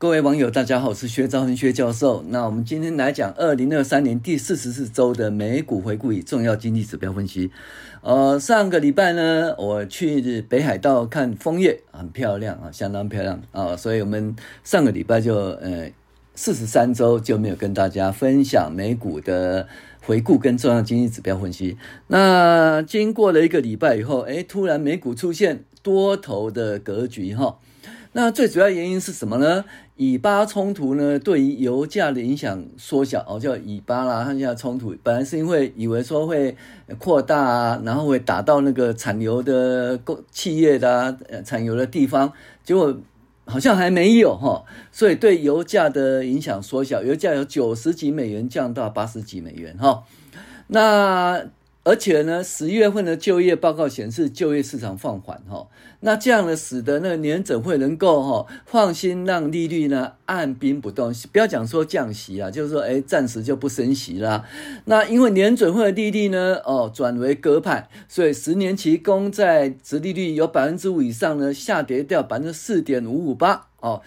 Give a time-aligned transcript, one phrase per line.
[0.00, 2.24] 各位网友，大家好，我是薛兆亨薛教授。
[2.28, 7.50] 那我们今天来讲二零二三年第四十四周的美股回顾与重要经济指标分析。
[8.02, 15.90] 呃，上个礼拜呢，我去北海道看枫叶，很漂亮啊，相当漂亮啊，所以我们上个礼拜就呃
[16.36, 19.66] 四十三周就没有跟大家分享美股的
[20.02, 21.76] 回顾跟重要经济指标分析。
[22.06, 27.58] 那经过了一个礼拜以后，哎，突然美股出现多头的格局哈。
[28.12, 29.64] 那最主要原因是什么呢？
[29.98, 36.56] 以巴冲突呢，对于油价的影响缩小哦，叫以巴啦，它现在冲突本来是因为以为说会
[36.98, 39.98] 扩大啊，然后会打到那个产油的
[40.30, 42.96] 企业的啊，产油的地方，结果
[43.44, 50.04] 好像还没有哈，所以对油价的影响缩小，油价由九十几美元降到八十几美元哈，
[50.68, 51.44] 那。
[51.88, 55.66] 而且呢，十一月份的就业报告显示，就业市场放缓哈，
[56.00, 64.44] 那这样呢，使得那个联准会能够哈放心让利率呢按兵不动，不要讲说降息啊，就是说哎，暂时就不升息啦。
[64.84, 74.02] 那因为年准会的利率呢，哦转为鸽派，所以十年期公债殖利率有百分之五以上呢下跌掉百分之四点五五八哦，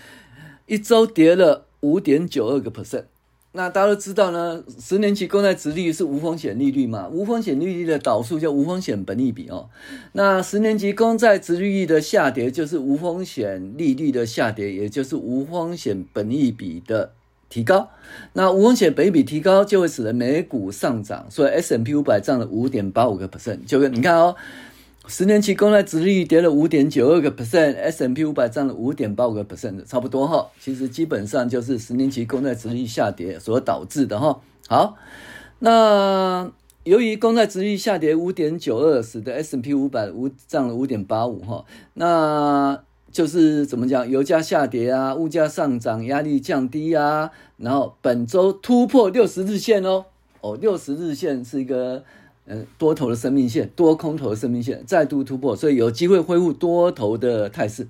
[0.68, 3.06] 一周跌了五点九二个 percent。
[3.54, 9.68] 那大家都知道呢，十年期公债殖利率是无风险利率嘛，无风险利率的导数叫无风险本利比哦。
[10.14, 17.12] 那十年期公债殖利率的下跌就是无风险利率的下跌，也就是无风险本利比的
[17.50, 17.90] 提高。
[18.32, 23.66] 那无风险本利比提高就会使得美股上涨，所以 S&P 五百涨了五点八五个 percent。
[23.66, 24.34] 就跟你看哦。
[25.08, 30.48] 十年期公债殖利率跌了五点九二个 percent，S&P 五百涨了五点八五个 percent，差不多哈。
[30.60, 34.40] 其实基本上就是十年期公债殖利率下跌所导致的哈。
[34.68, 34.96] 好，
[35.60, 36.50] 那
[36.84, 41.66] 由于公债殖利率下跌五点九二，使得 S&P 五百五涨了五点八五哈。
[41.96, 42.82] 那
[43.12, 44.08] 就是怎么讲？
[44.08, 47.32] 油价下跌啊，物价上涨，压力降低啊。
[47.58, 50.06] 然后本周突破六十日线哦，
[50.42, 52.04] 哦，六十日线是一个。
[52.48, 57.88] 嗯，多头的生命线，多空头的生命线再度突破，所以有机会恢复多头的态势。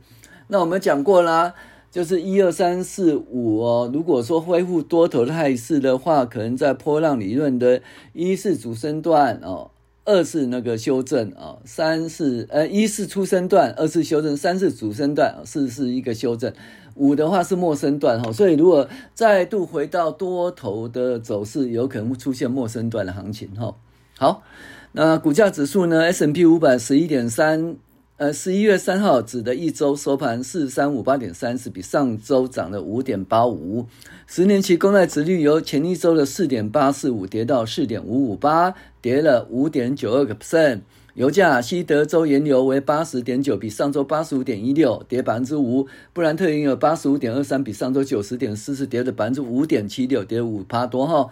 [0.49, 1.53] 那我们讲过啦，
[1.89, 3.89] 就是一二三四五哦。
[3.93, 7.81] 如果说恢复多头的态势的话，可能在波浪理论的
[8.13, 9.71] 一是主升段哦，
[10.03, 16.51] 二是那个修正啊，三是呃一是初升段，二是修正，三是主升段，四是一个修正，
[16.95, 18.31] 五的话是末升段哈。
[18.31, 23.73] 所以如果再度回到多头的走势，有可能会出现末升段的行情哈。
[24.21, 24.43] 好，
[24.91, 27.75] 那股价指数呢？S&P 五百十一点三，
[28.17, 33.87] 呃，十一月三号指的一周收盘四三五八点三是，比上周涨了五点八五。
[34.27, 40.81] 十年期公债殖率由前一周的四点八四五跌到四点五五八，跌了五点九二个 percent。
[41.15, 45.87] 油价西德州原油为八十点九，比上周八十五点一六跌百分之五。
[46.13, 51.27] 布兰特原油八十五点二三，比上周九十点四四跌了百分之五点七六，跌五趴多哈。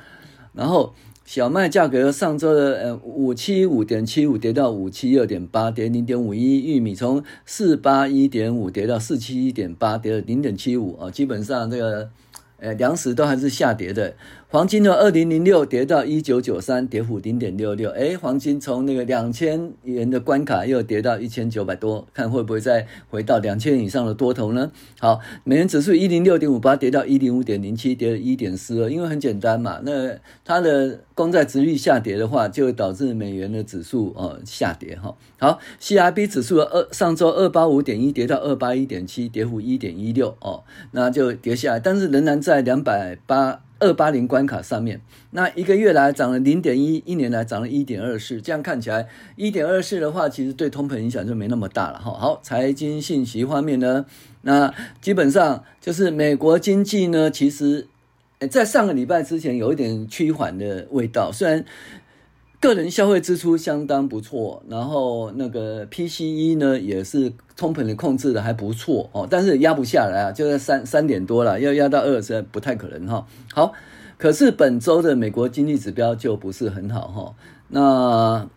[0.53, 0.95] 然后。
[1.29, 6.73] 小麦价格上周的呃五七五点七五跌到五七二点八，跌零点五一。
[6.73, 11.11] 玉米从四八一点五跌到四七一点八，跌了零点七五啊。
[11.11, 12.09] 基本上这个
[12.57, 14.15] 呃粮食都还是下跌的。
[14.51, 17.91] 黄金的二零零六跌到一九九三，跌幅零点六六。
[17.91, 24.71] 哎，黄金从那个两千元的关卡又跌到一千九百多，看会不会再回到两千以上的多头呢？
[24.99, 28.89] 好，美元指数一零六点五八跌到一零五点零七，跌了一点四二。
[28.89, 35.13] 因为很简单嘛，那它的公债殖率下跌的话，就会导致美元的指数呃下跌哈。
[35.37, 43.63] 好，CRB 指数的二上周二八五点一跌到二八一点七，跌幅一点一六哦，那就跌下来，但是仍然在两百八。
[43.81, 44.99] 二八零关卡上面，
[45.31, 49.07] 那一个月来涨了零点一，一年来涨了一点二四，这样看起来
[49.37, 52.11] 一点二四的话，其实对通膨影响就没那么大了哈。
[52.11, 54.05] 好，财经信息方面呢，
[54.41, 57.87] 那基本上就是美国经济呢，其实
[58.47, 61.65] 在上个礼拜之前有一点趋缓的味道，虽然。
[62.61, 73.25] 个人消费支出相当不错，然后那个 PCE 呢也是通膨的控制的还不错哦，但是压不下来啊，就在三三点多了，要压到二十不太可能哈。
[73.53, 73.71] 好，
[74.17, 77.33] 可是本周的美国经济指标就不是很好哈，
[77.69, 78.49] 那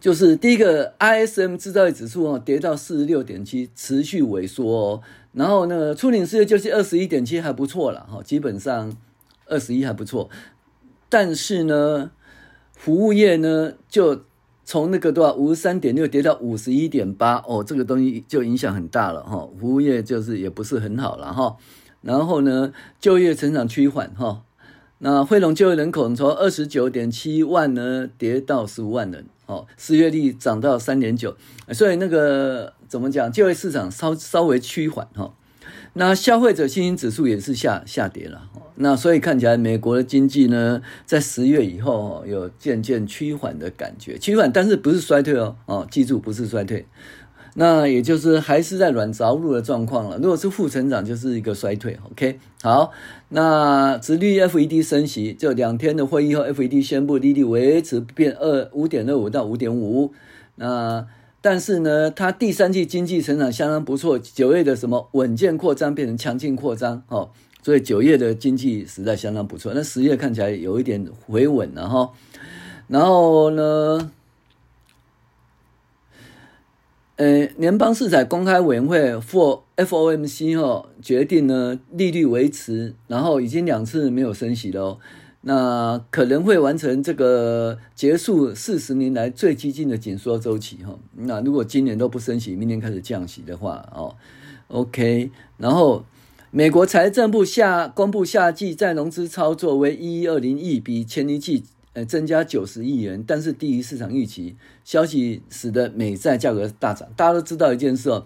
[0.00, 5.02] 就是第一个 ISM 制造业指数哦跌到四十六点七，持续萎缩哦，
[5.32, 8.96] 然后呢初领失业就是二十一点七还不错了哈，基本上
[9.46, 10.28] 二十一还不错，
[11.08, 12.10] 但是呢。
[12.80, 14.22] 服务业呢，就
[14.64, 19.48] 从那个多少五十三点六跌到五十一点八，哦，这个东西就影响很大了哈。
[19.58, 21.56] 服务业就是也不是很好了哈。
[22.02, 24.44] 然后呢，就业成长趋缓哈。
[25.00, 31.36] 那惠农就业人口从二十九点七万呢跌到十五万人，哦，失业率涨到三点九，
[31.72, 35.32] 所以那个怎么讲，就业市场稍稍微趋缓哈。
[35.94, 46.86] 那消费者信心指数也是下下跌了，那所以看起来美国的经济呢，在十月以后有渐渐趋缓的感觉，趋缓但是不是衰退哦，哦，记住不是衰退。
[47.60, 50.16] 那也就是还是在软着陆的状况了。
[50.18, 51.98] 如果是负成长，就是一个衰退。
[52.12, 52.92] OK，好，
[53.30, 60.12] 那直率 FED 升息，就两天的会议后，FED 宣布利率维持不变二五点二五到五点五。
[60.54, 61.04] 那
[61.40, 67.30] 但是呢，它第三季经济成长相当不错，九月的什么稳健扩张变成强劲扩张，哦，
[67.64, 69.72] 所以九月的经济实在相当不错。
[69.74, 72.10] 那十月看起来有一点回稳了哈，
[72.86, 74.12] 然后呢？
[77.18, 79.12] 呃，联邦市场公开委员会
[79.76, 84.98] FOMC 哦，决定呢利率维持，然后已经两次没有升息了哦，
[85.40, 90.96] 那可能会完成这个结束四十年来最激进的紧缩周期哈。
[91.16, 94.14] 那如果今年都不升息，明年开始降息的话哦
[94.68, 95.32] ，OK。
[95.56, 96.04] 然后
[96.52, 101.64] 美国财政部下公布夏季再融资操作为一一二零亿，比前一季。
[102.04, 104.56] 增加九十亿元，但是低于市场预期。
[104.84, 107.08] 消息使得美债价格大涨。
[107.16, 108.24] 大家都知道一件事哦，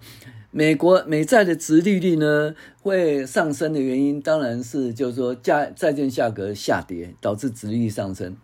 [0.50, 8.36] 美国美债的殖利率呢会上升的原因，当然是就是说债债券价格下跌导致殖利率上升。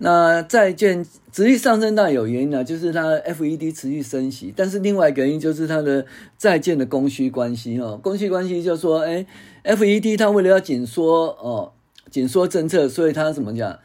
[0.00, 6.06] 那债券殖利率上升当然有原因呢，就是它 FED 持续升息，但是另外一个原因就是它的
[6.36, 9.26] 债券的供需关系哦，供需关系就是说，哎
[9.64, 11.72] ，FED 它为了要紧缩哦，
[12.08, 13.76] 紧缩政策，所以它怎么讲？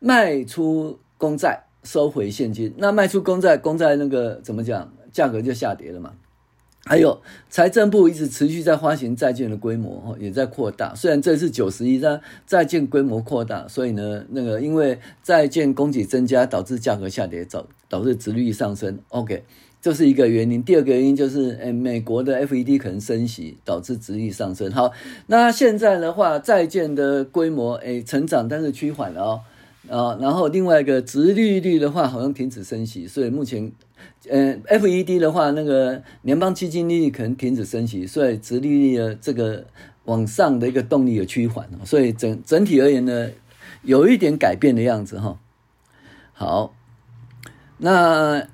[0.00, 2.74] 卖出公债，收回现金。
[2.78, 4.92] 那卖出公债，公债那个怎么讲？
[5.12, 6.12] 价格就下跌了嘛。
[6.86, 7.20] 还有
[7.50, 10.94] 财政部一直持续在发行债券的规模也在扩大。
[10.94, 18.98] 虽然这是九十亿，但债券规模扩大，所以呢，那个因为债券供给增加，导致价格下跌，导导致殖利率上升。
[19.08, 19.44] OK，
[19.82, 20.62] 这是一个原因。
[20.62, 24.70] 第二个原因就是，诶，美国的 FED 可能升息，导致殖利率上升。
[24.72, 24.90] 好，
[25.26, 29.40] 那现在的话，债券的规模诶成长，但是趋缓了哦。
[29.90, 33.72] 啊，然后另外一个直利率的话，好像停止升息，所以目前，
[34.28, 39.66] 呃，FED 的话，那个联邦基金利率可能停止升息，所以直利率的这个
[40.04, 43.30] 往上的一个动力有趋缓，所以整整体而言呢，
[43.82, 45.40] 有一点改变的样子哈。
[46.32, 46.72] 好，
[47.78, 48.46] 那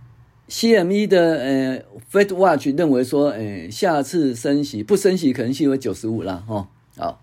[0.49, 6.69] CME 的呃 Fed Watch 认为说，呃，下次升息不升息可能性为九十五了哈。
[6.97, 7.21] 好，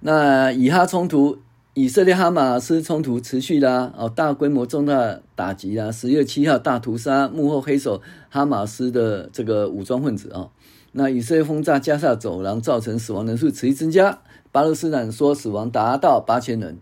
[0.00, 1.38] 那以哈冲突。
[1.78, 10.48] 以色列哈马斯冲突持续啦，哦，大规模重大打击啦，十月七号大屠杀幕后黑手哈马斯的这个武装分子啊，
[10.90, 14.18] 那以色列轰炸加沙走廊，造成死亡人数持续增加，
[14.50, 16.78] 巴勒斯坦说死亡达到八千人。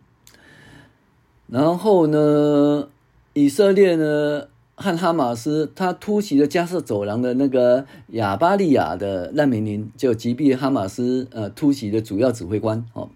[1.49, 2.89] 然后呢，
[3.35, 4.45] 以色列呢
[4.77, 13.11] 和哈马斯他突袭了加萨走廊的那个亚巴利亚的难民营，就击毙哈马斯呃突袭的主要指挥官哦。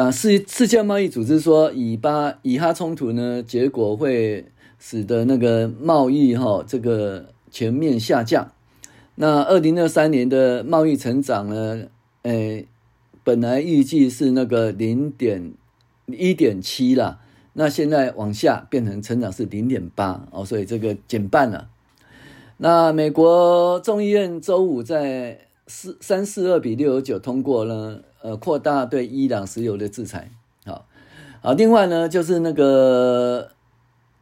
[0.00, 4.44] 那世世界贸易组织说，以巴以哈冲突呢，结果会
[4.78, 8.52] 使得那个贸易哈这个全面下降。
[9.16, 11.88] 那二零二三年的贸易成长呢，
[12.22, 12.68] 诶，
[13.24, 15.52] 本来预计是那个零点
[16.06, 17.18] 一点七啦，
[17.54, 21.68] 那现在往下变成成长是零点八哦，所以这个减半了。
[22.58, 28.02] 那美国众议院周五在四三四二比六十九通过了。
[28.20, 30.32] 呃，扩大对伊朗石油的制裁，
[30.66, 30.88] 好，
[31.40, 33.52] 好，另外呢，就是那个，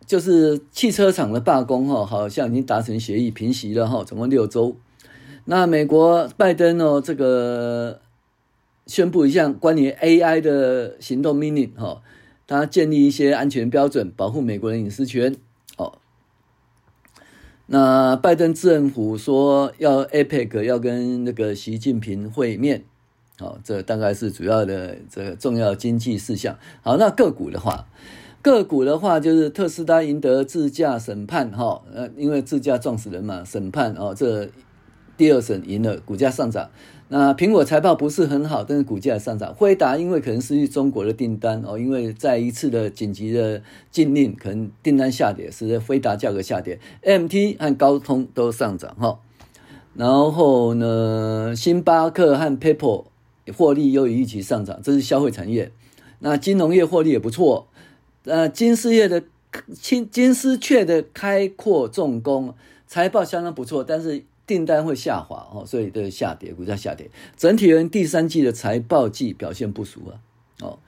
[0.05, 4.77] 就是汽车厂的罢工，哈，好像已经达成协议，平息了，哈，总共六周。
[5.47, 8.03] 那美国拜登哦，这个
[8.87, 12.03] 宣布一项关于 AI 的行动命令，哈，
[12.47, 15.35] 他建立一些安全标准，保护美国人隐私权，
[17.67, 22.85] 那拜登政府说要 APEC 要跟那个习近平会面。
[23.39, 26.59] 好，这大概是主要的这个重要经济事项。
[26.83, 27.87] 好，那个股的话，
[28.41, 34.49] 个股的话就是特斯拉赢得自驾审判，哈，呃，因为自驾撞死人嘛，审判哦，这
[35.17, 36.71] 第二审赢了，股价上涨。
[37.09, 39.55] 那苹果财报不是很好，但是股价上涨。
[39.55, 46.79] 辉达因为可能失去中国的订单哦，因为再一次的紧急的禁令，可能订单下跌，使得辉达价格下跌。
[47.03, 49.21] MT 和高通都上涨，哈。
[49.95, 53.05] 然后呢，星巴克和 PayPal。
[53.57, 55.71] 获利又一起上涨，这是消费产业。
[56.19, 57.69] 那金融业获利也不错。
[58.25, 59.23] 呃，金丝业的
[59.81, 62.53] 金金丝雀的开阔重工，
[62.89, 67.11] 财报相当不错，但是订单会下滑哦，所以的下跌，股价下跌。
[67.37, 70.13] 整体而言，第三季的财报季表现不俗啊。
[70.61, 70.79] 哦，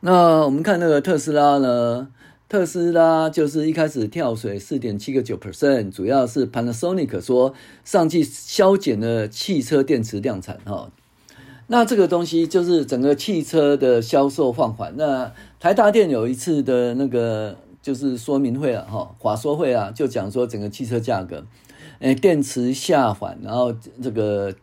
[0.00, 2.08] 那我们看那个特斯拉呢？
[2.48, 7.52] 特斯拉就是一开始跳水四点七个九 percent，主要是 Panasonic 说
[7.84, 10.90] 上季削减了汽车电池量产哈。
[11.66, 14.94] 那这个东西就是整个汽车的销售放缓。
[14.96, 21.44] 那台达电有一次的那个就是说明会啊，哈，华说会啊，就讲说整个汽车价格，
[22.00, 24.54] 诶，电池下缓，然后这个，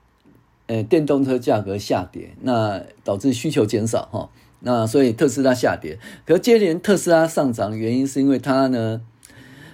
[0.67, 4.29] 诶，电动车价格下跌，那导致需求减少哈。
[4.61, 9.01] 那所以特斯拉下跌，可接连特斯拉上涨的原因是因为它呢，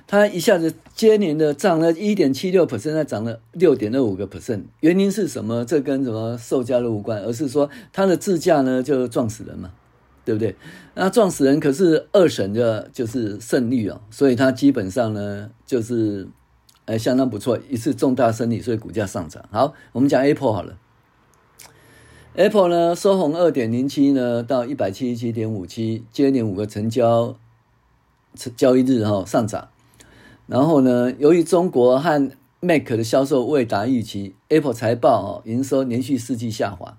[0.06, 4.64] 它一下子接连的涨了一点七六 percent，涨了六点二五个 percent。
[4.82, 5.64] 原因是什么？
[5.64, 9.72] 这跟什么售价都无关，而是说它的自驾呢就撞死人嘛，
[10.26, 10.56] 对不对？
[10.96, 16.28] 那撞死人可是二审的就是胜率哦，所以它基本上呢就是
[16.92, 19.46] 哎相当不错，一次重大胜利，所以股价上涨。
[19.50, 20.78] 好，我们讲 Apple 好了。
[22.34, 27.38] Apple 呢收红二点零七呢，到一百七十七点五七，接连五个成交
[28.58, 29.70] 交易日哈上涨。
[30.48, 36.98] 然后呢，由于中国和 Mac 的销售未达预期，Apple 财报哦营收连续四季下滑。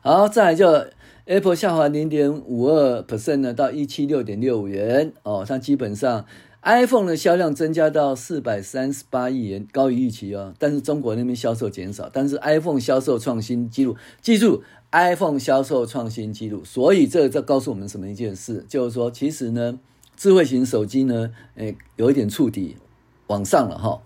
[0.00, 0.86] 好，再来就
[1.24, 6.24] Apple 下滑零点五二 percent 呢，到一七六点六五元哦，它基本上。
[6.64, 10.54] iPhone 的销量增加到四百三十八亿元，高于预期哦。
[10.58, 13.94] 但是中国那边销售减少，但是 iPhone 销售创新纪录。
[14.22, 16.64] 记住，iPhone 销售创新纪录。
[16.64, 18.64] 所以这这告诉我们什么一件事？
[18.66, 19.78] 就是说，其实呢，
[20.16, 22.76] 智慧型手机呢，诶，有一点触底
[23.26, 24.00] 往上了哈。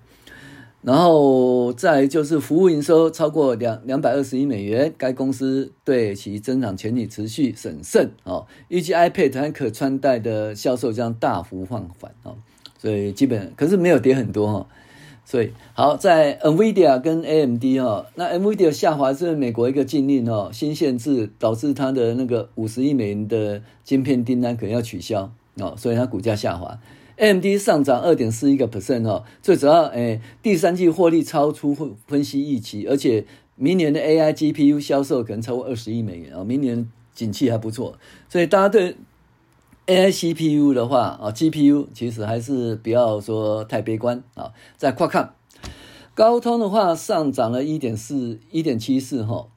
[0.89, 8.47] 然后再就是服务营收超过两两百二十亿美元，该公司对其增长前景持续审慎哦。
[8.69, 12.37] 预计 iPad 和可穿戴的销售将大幅放缓哦。
[12.79, 14.67] 所以基本可是没有跌很多哈，
[15.27, 26.79] 所以好在 NVIDIA 跟 AMD 哈，那 NVIDIA 下滑是美国一个禁令哦，新限制导致它的那个五十亿美元的晶片订单可能要取消哦，所以它股价下滑。
[27.19, 31.75] M D 上涨二点四一个 percent 哦，最主要诶第三季获利超出
[32.07, 37.99] 分析预期，而且明年的 AI GPU 销售可能超过二十亿美元啊，明年景气还不错，
[38.29, 38.97] 所以大家对。
[39.91, 44.53] A I C P U 的话啊，G P U 其实还是不要说太悲观啊。
[44.77, 45.31] 在 Qualcomm，
[46.15, 49.49] 高通的话上涨了一点四一点七四哈，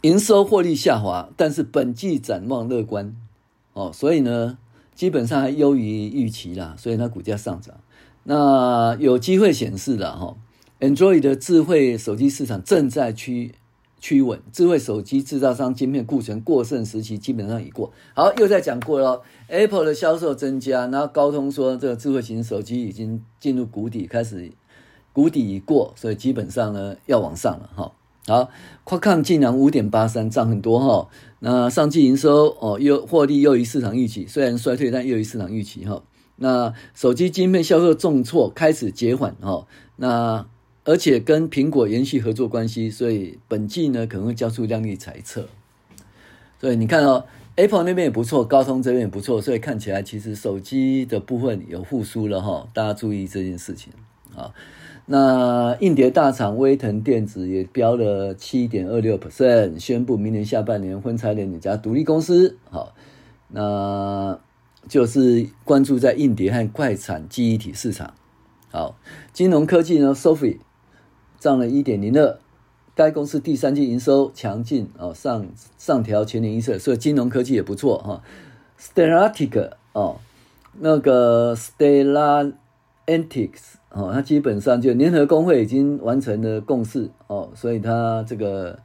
[0.00, 3.14] 营收获利下滑，但是本季展望乐观
[3.74, 4.56] 哦，所以呢，
[4.94, 7.74] 基本上还优于预期啦，所以它股价上涨。
[8.24, 10.36] 那有机会显示了哈
[10.80, 13.54] ，Android 的智慧手机市场正在趋。
[14.00, 17.90] 趋稳，智慧手机制造商晶片库存过剩时期基本上已过。
[18.12, 24.52] 好，又再讲过了，Apple 的销售增加，然后高通说这个智慧型手机已经进入谷底，开始
[25.14, 27.92] 谷底已过，所以基本上呢要往上了哈。
[28.26, 28.50] 好
[28.84, 31.08] ，Qualcomm 竟然五点八三涨很多哈，
[31.46, 36.02] 那上季营收哦又获利优于市场预期，虽然衰退但优于市场预期哈。
[36.36, 39.66] 那手机晶片销售重挫，开始减缓哈。
[39.96, 40.46] 那
[40.84, 45.46] 而且跟苹果延续合作关系，所以本季呢可能会交出亮丽财测。
[46.58, 52.66] 所以你看哦，Apple 那边也不错，高通这边也不错，所以看起来其实手机的部分有复苏了哈。
[52.72, 53.92] 大家注意这件事情
[54.36, 54.52] 啊。
[55.06, 62.56] 那硬碟大厂威腾电子也飙了七点二六 percent，宣布明年下半年分拆两家独立公司。
[62.70, 62.94] 好，
[63.48, 64.38] 那
[64.88, 68.14] 就是关注在硬碟和快闪记忆体市场。
[68.70, 68.96] 好，
[69.32, 70.58] 金融科技呢，Sophie。
[71.40, 72.38] 涨了一点零二，
[72.94, 78.22] 该公司第三季营收强劲哦，上上调全年预测，所以金融科技也不错哈。
[78.80, 80.16] Stellantis 哦，
[80.80, 82.54] 那个 Stellantics
[83.94, 88.78] 哦，它基本上就联合工会已经完成了共识哦，所以它这个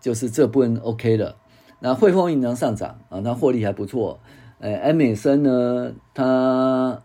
[0.00, 1.36] 就是这部分 OK 了。
[1.80, 4.20] 那汇丰银行上涨啊，它获利还不错。
[4.60, 7.02] 哎，艾美森呢，它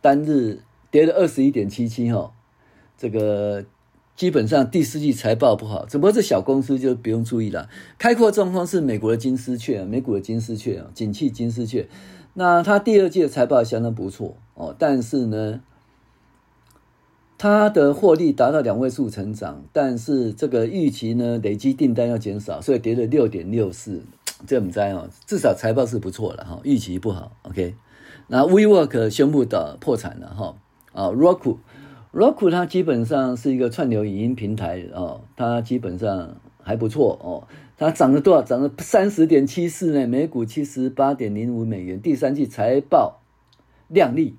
[0.00, 2.32] 单日跌了二十一点七七哈，
[2.96, 3.64] 这个。
[4.16, 7.68] 基本上第四季财报不好，只不过这小公司就不用注意了。
[7.98, 11.86] 开阔状况是美国的金丝雀，美股的金丝雀啊，景气金丝雀。
[12.32, 15.60] 那它第二季的财报相当不错哦，但是呢，
[17.38, 24.02] 它的获利达到两位数成长，但是这个预期呢，累积订单要减少，所以跌了六点六四。
[24.46, 27.32] 这么在哦，至少财报是不错了哈，预期不好。
[27.42, 27.74] OK，
[28.28, 30.56] 那 WeWork 宣布的破产了哈
[30.92, 31.56] 啊，Roku。
[32.12, 38.42] Roku 它基本上是一个串流影音平台哦，它基本上还不错哦，它涨了多少？
[38.42, 42.00] 涨了三十点七四呢，每股七十八点零五美元。
[42.00, 43.20] 第三季财报
[43.88, 44.36] 靓丽，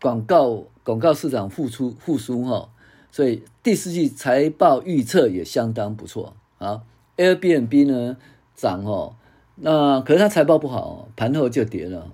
[0.00, 2.68] 广告广告市场复出复苏哈，
[3.10, 6.82] 所以第四季财报预测也相当不错啊。
[7.16, 8.16] Airbnb 呢
[8.54, 9.14] 涨哦，
[9.56, 12.10] 那可是它财报不好，盘后就跌了。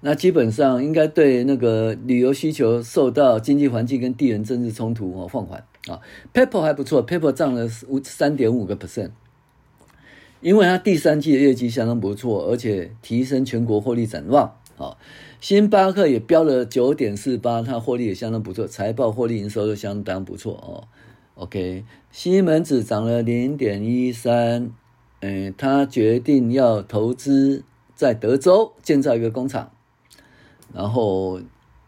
[0.00, 6.00] 那基本上应该对那个旅游需求受到经济环境跟地缘政治冲突哦放缓啊。
[6.34, 9.10] PayPal 还不错，PayPal 涨了五三点五个 percent，
[10.40, 14.98] 因为它第三季的业绩相当不错，而且提升全国获利展望好。
[15.40, 20.88] 星巴克也飙了九点四八，它获利也相当不错，财报获利营收都相当不错哦。
[21.34, 24.70] OK，西门子涨了零点一三，
[25.20, 27.62] 嗯，他决定要投资
[27.94, 29.70] 在德州建造一个工厂。
[30.72, 31.40] 然后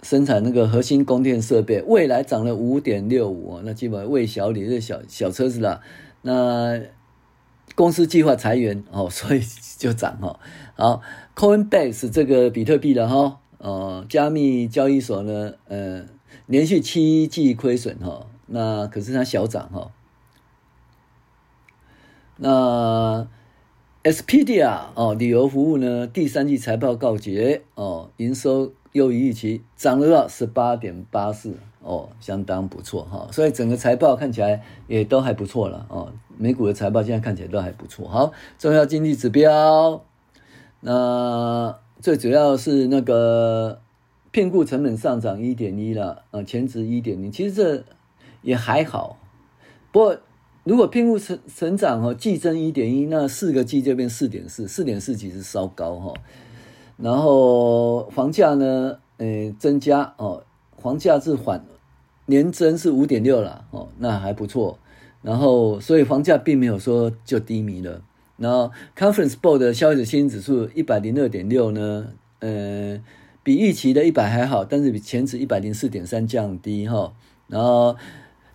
[0.03, 5.81] 生产那个核心供电设备，未来涨了五点六五，那基本上魏小李这小小车子啦。
[6.23, 6.81] 那
[7.75, 9.43] 公司计划裁员哦， 所以
[9.77, 10.39] 就涨哈。
[10.77, 11.03] 好
[11.37, 16.05] ，Coinbase 这个比特币的哈，呃，加密交易所呢，呃，
[16.47, 19.91] 连续七季亏损哈，那可是它小涨哈。
[22.37, 23.27] 那
[24.05, 36.13] Expedia 哦，旅游服务呢，第三季财报告捷哦，营收优于预期，涨了十八点八四哦，相当不错哈、所以整个财报看起来也都还不错了哦。
[36.37, 38.07] 美股的财报现在看起来都还不错。
[38.09, 40.03] 好，重要经济指标，
[40.81, 43.81] 那最主要是那个
[44.31, 47.85] 聘雇成本上涨一点一了啊，前值一点零，其实这
[48.43, 49.19] 也还好，
[49.93, 50.19] 不过。
[50.65, 56.13] 如果聘务成成长哈，季增一点一，那四个季就变四点四，四点四其实稍高哈。
[56.99, 60.43] 然后房价呢，诶增加哦，
[60.81, 61.65] 房价是缓，
[62.27, 64.79] 年增是五点六了哦，那还不错。
[65.23, 68.03] 然后所以房价并没有说就低迷了。
[68.37, 72.07] 然后 Conference Board 的消费者信心指数一百零二点六呢，
[72.41, 73.01] 呃，
[73.43, 77.13] 比预期的一百还好，但是比前值一百零四点三降低哈。
[77.47, 77.97] 然后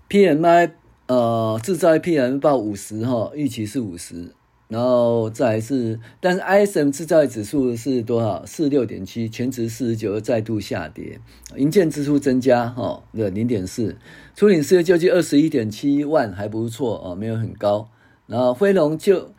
[0.09, 0.71] PMI。
[1.05, 4.33] 呃，制造业 PMI 报五十哈，预期是五十，
[4.73, 8.43] 然后再是，但是 ISM 制造业指数是多少？
[8.43, 11.19] 四六点七，全值四十九，再度下跌。
[11.55, 13.95] 营建支出增加哈，的零点四，
[14.35, 17.87] 初领失业救济二十一点七万，还不错哦，没有很高。
[18.25, 19.31] 然后非农就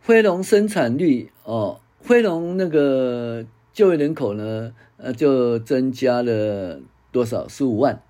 [0.00, 6.80] 非农生产率哦，非农那个就业人口呢，呃，就增加了
[7.12, 7.46] 多少？
[7.46, 8.02] 十五万。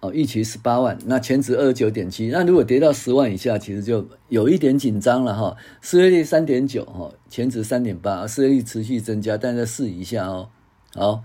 [0.00, 5.54] 哦，预期十八万，那前值二十九点七，那如果跌到十万以下，其实就有一点紧张了哈。
[5.82, 10.48] 失业率三点九哈，前值三点八，失业率持续增加，但在试一下哦。
[10.94, 11.22] 好，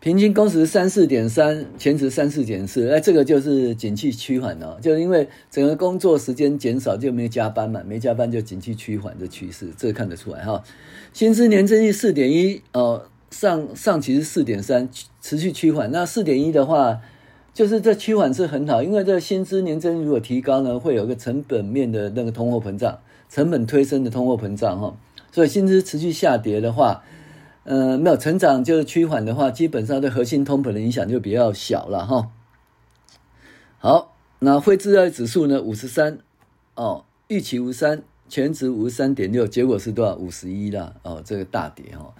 [0.00, 10.60] 平均工时三四点三，前值三四点四，那这个就是景气趋缓了，就因为整个工作时间减少，就没加班嘛，没加班就景气趋缓的趋势，这看得出来哈。
[11.12, 14.88] 薪资年增率四点一哦，上上期是四点三，
[15.20, 15.92] 持续趋缓。
[15.92, 17.00] 那四点一的话。
[17.56, 22.98] 就是这趋缓是很好，因为这薪资年增如果提高呢，会有一个成本面的那个通货膨胀，
[23.30, 24.94] 成本推升的通货膨胀哈，
[25.32, 27.02] 所以薪资持续下跌的话，
[27.64, 32.30] 呃，没有成长就是趋缓的话，基本上对核心通膨的影响就比较小了哈。
[33.78, 36.18] 好，那非制造指数呢，五十三
[36.74, 40.14] 哦，预期五三，全值五十三点六，结果是多少？
[40.16, 42.12] 五十一啦哦，这个大跌哈，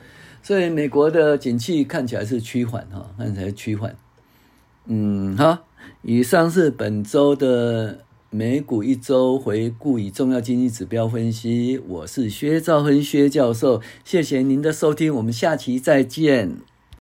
[0.42, 3.94] 所以美国的景气看起来是趋缓哈，看起来趋缓。
[4.88, 5.64] 嗯，好，
[6.02, 11.80] 以上是本周的美股一周回顾与重要经济指标分析。
[11.88, 16.58] 我是薛兆亨薛教授，谢谢您的收听，我们下期再见。